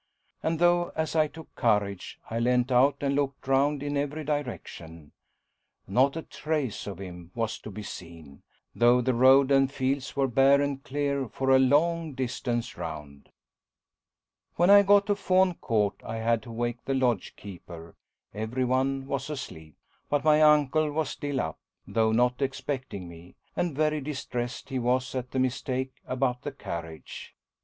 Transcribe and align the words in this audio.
And 0.41 0.57
though, 0.57 0.91
as 0.95 1.15
I 1.15 1.27
took 1.27 1.53
courage, 1.53 2.19
I 2.27 2.39
leant 2.39 2.71
out 2.71 2.95
and 3.01 3.13
looked 3.13 3.47
round 3.47 3.83
in 3.83 3.95
every 3.95 4.23
direction, 4.23 5.11
not 5.87 6.15
a 6.17 6.23
trace 6.23 6.87
of 6.87 6.97
him 6.97 7.29
was 7.35 7.59
to 7.59 7.69
be 7.69 7.83
seen, 7.83 8.41
though 8.73 8.99
the 8.99 9.13
road 9.13 9.51
and 9.51 9.69
the 9.69 9.73
fields 9.73 10.15
were 10.15 10.27
bare 10.27 10.59
and 10.59 10.83
clear 10.83 11.27
for 11.29 11.51
a 11.51 11.59
long 11.59 12.15
distance 12.15 12.75
round. 12.77 13.29
When 14.55 14.71
I 14.71 14.81
got 14.81 15.05
to 15.05 15.13
Fawne 15.15 15.53
Court 15.61 16.01
I 16.03 16.15
had 16.17 16.41
to 16.41 16.51
wake 16.51 16.83
the 16.83 16.95
lodge 16.95 17.35
keeper 17.35 17.95
every 18.33 18.65
one 18.65 19.05
was 19.05 19.29
asleep. 19.29 19.75
But 20.09 20.23
my 20.23 20.41
uncle 20.41 20.91
was 20.91 21.11
still 21.11 21.39
up, 21.39 21.59
though 21.85 22.11
not 22.11 22.41
expecting 22.41 23.07
me, 23.07 23.35
and 23.55 23.75
very 23.75 24.01
distressed 24.01 24.69
he 24.69 24.79
was 24.79 25.13
at 25.13 25.29
the 25.29 25.37
mistake 25.37 25.93
about 26.07 26.41
the 26.41 26.51
carriage. 26.51 27.35